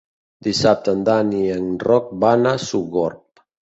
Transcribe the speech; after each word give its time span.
Dissabte 0.45 0.95
en 0.97 1.03
Dan 1.09 1.29
i 1.39 1.41
en 1.57 1.67
Roc 1.89 2.09
van 2.25 2.51
a 2.53 2.55
Sogorb. 2.65 3.45